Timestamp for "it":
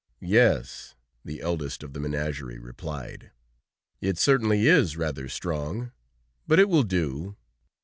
4.01-4.17, 6.57-6.69